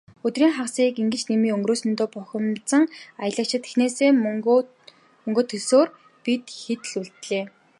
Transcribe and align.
Өдрийн 0.27 0.53
хагасыг 0.57 0.95
ингэж 1.01 1.21
дэмий 1.29 1.53
өнгөрөөсөндөө 1.55 2.07
бухимдсан 2.13 2.83
аялагчид 3.23 3.63
эхнээсээ 3.67 4.09
мөнгөө 4.23 5.43
төлсөөр, 5.49 5.87
бид 6.23 6.45
хэд 6.61 6.81
л 6.89 6.93
үлдлээ. 7.01 7.43